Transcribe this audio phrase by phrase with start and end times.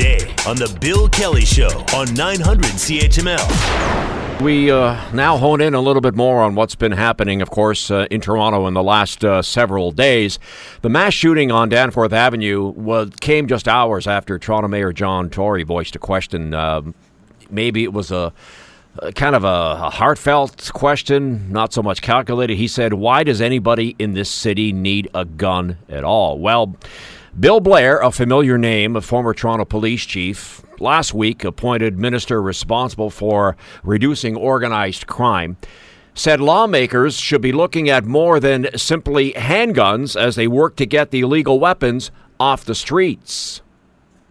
[0.00, 4.40] today on The Bill Kelly Show on 900 CHML.
[4.40, 7.90] We uh, now hone in a little bit more on what's been happening, of course,
[7.90, 10.38] uh, in Toronto in the last uh, several days.
[10.80, 15.64] The mass shooting on Danforth Avenue was, came just hours after Toronto Mayor John Tory
[15.64, 16.54] voiced a question.
[16.54, 16.94] Um,
[17.50, 18.32] maybe it was a
[19.14, 22.56] kind of a, a, heartfelt question, not so much calculated.
[22.56, 26.38] He said, Why does anybody in this city need a gun at all?
[26.38, 26.76] Well,
[27.38, 33.08] Bill Blair, a familiar name, a former Toronto police chief, last week appointed minister responsible
[33.08, 35.56] for reducing organized crime,
[36.12, 41.12] said lawmakers should be looking at more than simply handguns as they work to get
[41.12, 43.62] the illegal weapons off the streets.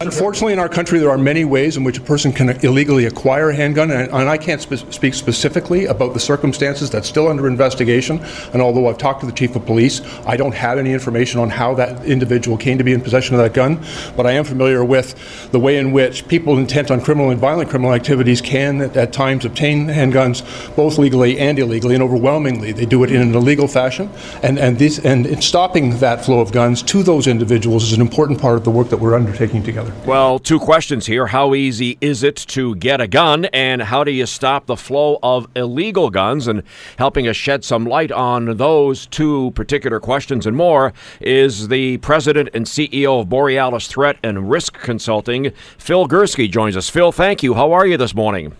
[0.02, 3.50] Unfortunately, in our country, there are many ways in which a person can illegally acquire
[3.50, 7.50] a handgun, and, and I can't spe- speak specifically about the circumstances that's still under
[7.50, 8.20] investigation.
[8.54, 11.50] And although I've talked to the chief of police, I don't have any information on
[11.50, 13.84] how that individual came to be in possession of that gun.
[14.16, 17.70] But I am familiar with the way in which people intent on criminal and violent
[17.70, 20.46] criminal activities can, at, at times, obtain handguns
[20.78, 24.10] both legally and illegally, and overwhelmingly they do it in an illegal fashion.
[24.44, 28.40] And and this and stopping that flow of guns to those individuals is an important
[28.40, 30.08] part of the work that we're undertaking together together.
[30.08, 31.28] Well, two questions here.
[31.28, 35.20] How easy is it to get a gun, and how do you stop the flow
[35.24, 36.48] of illegal guns?
[36.48, 36.64] And
[36.98, 42.50] helping us shed some light on those two particular questions and more is the president
[42.54, 46.90] and CEO of Borealis Threat and Risk Consulting, Phil Gurski, joins us.
[46.90, 47.54] Phil, thank you.
[47.54, 48.56] How are you this morning?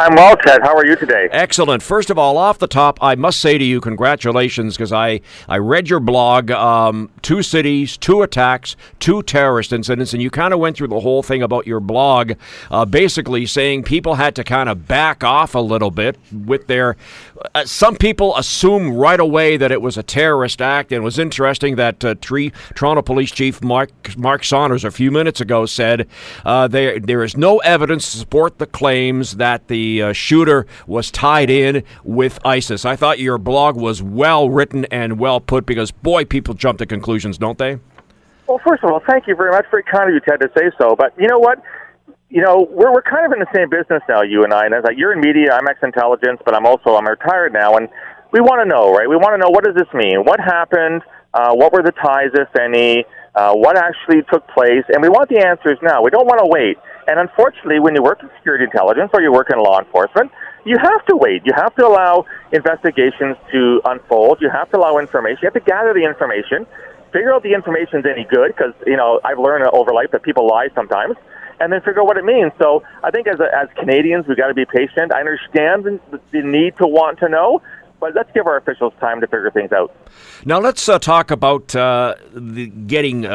[0.00, 0.62] I'm well, Ted.
[0.62, 1.28] How are you today?
[1.30, 1.82] Excellent.
[1.82, 5.58] First of all, off the top, I must say to you, congratulations, because I, I
[5.58, 10.58] read your blog, um, two cities, two attacks, two terrorist incidents, and you kind of
[10.58, 12.32] went through the whole thing about your blog,
[12.70, 16.96] uh, basically saying people had to kind of back off a little bit with their.
[17.54, 21.18] Uh, some people assume right away that it was a terrorist act, and it was
[21.18, 26.08] interesting that uh, Toronto Police Chief Mark Mark Saunders a few minutes ago said
[26.46, 31.10] uh, there there is no evidence to support the claims that the uh, shooter was
[31.10, 32.84] tied in with ISIS.
[32.84, 36.86] I thought your blog was well written and well put because, boy, people jump to
[36.86, 37.78] conclusions, don't they?
[38.46, 39.66] Well, first of all, thank you very much.
[39.70, 40.96] Very kind of you, Ted, to say so.
[40.96, 41.62] But you know what?
[42.28, 44.66] You know, we're we're kind of in the same business now, you and I.
[44.66, 47.88] And as like you're in media, I'm ex-intelligence, but I'm also I'm retired now, and
[48.32, 49.08] we want to know, right?
[49.08, 50.24] We want to know what does this mean?
[50.24, 51.02] What happened?
[51.32, 53.04] Uh, what were the ties, if any?
[53.34, 54.84] Uh, what actually took place?
[54.88, 56.02] And we want the answers now.
[56.02, 56.76] We don't want to wait.
[57.06, 60.30] And unfortunately, when you work in security intelligence or you work in law enforcement,
[60.64, 61.42] you have to wait.
[61.44, 64.38] You have to allow investigations to unfold.
[64.40, 65.38] You have to allow information.
[65.42, 66.66] You have to gather the information,
[67.12, 70.46] figure out the information's any good, because you know I've learned over life that people
[70.46, 71.16] lie sometimes,
[71.60, 72.52] and then figure out what it means.
[72.60, 75.14] So I think as a, as Canadians, we've got to be patient.
[75.14, 77.62] I understand the, the need to want to know,
[78.00, 79.94] but let's give our officials time to figure things out.
[80.44, 83.26] Now let's uh, talk about uh, the getting.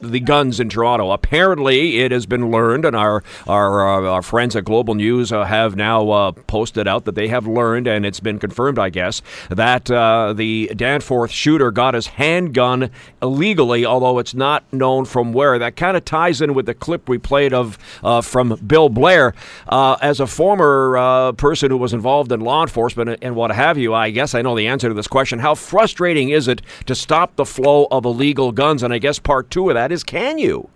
[0.00, 1.10] The guns in Toronto.
[1.10, 5.44] Apparently, it has been learned, and our our, uh, our friends at Global News uh,
[5.44, 9.22] have now uh, posted out that they have learned, and it's been confirmed, I guess,
[9.48, 15.58] that uh, the Danforth shooter got his handgun illegally, although it's not known from where.
[15.58, 19.34] That kind of ties in with the clip we played of uh, from Bill Blair.
[19.68, 24.10] As a former person who was involved in law enforcement and what have you, I
[24.10, 25.40] guess I know the answer to this question.
[25.40, 28.82] How frustrating is it to stop the flow of illegal guns?
[28.82, 30.68] And I guess part two of that that is, can you?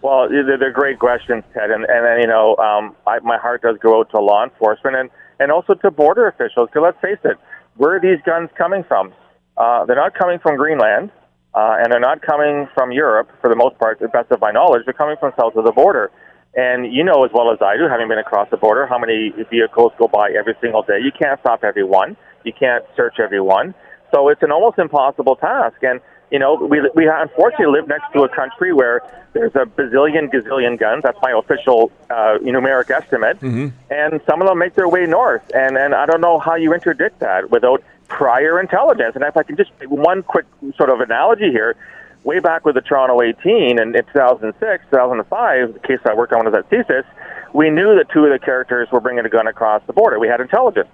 [0.00, 4.00] Well, they're, great questions, Ted, and and you know, um, I, my heart does go
[4.00, 5.10] out to law enforcement and
[5.40, 6.68] and also to border officials.
[6.68, 7.38] Because let's face it,
[7.76, 9.12] where are these guns coming from?
[9.56, 11.10] Uh, they're not coming from Greenland,
[11.54, 13.98] uh, and they're not coming from Europe for the most part.
[14.00, 16.10] To the best of my knowledge, they're coming from south of the border.
[16.54, 19.32] And you know as well as I do, having been across the border, how many
[19.50, 20.98] vehicles go by every single day.
[21.02, 22.16] You can't stop everyone.
[22.44, 23.74] You can't search everyone.
[24.14, 25.82] So it's an almost impossible task.
[25.82, 29.02] And you know, we we unfortunately live next to a country where
[29.32, 31.02] there's a bazillion gazillion guns.
[31.02, 33.68] That's my official uh, numeric estimate, mm-hmm.
[33.90, 35.42] and some of them make their way north.
[35.54, 39.14] And and I don't know how you interdict that without prior intelligence.
[39.14, 40.46] And if I can just make one quick
[40.76, 41.76] sort of analogy here,
[42.24, 46.44] way back with the Toronto 18 and in 2006, 2005, the case I worked on
[46.44, 47.04] was at CSIS,
[47.52, 50.18] we knew that two of the characters were bringing a gun across the border.
[50.18, 50.88] We had intelligence.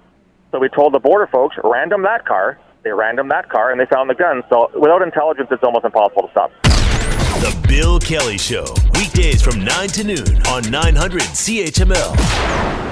[0.50, 3.86] So we told the border folks, random that car, they random that car and they
[3.86, 4.42] found the gun.
[4.48, 6.50] So without intelligence, it's almost impossible to stop.
[6.62, 12.89] The Bill Kelly Show, weekdays from 9 to noon on 900 CHML.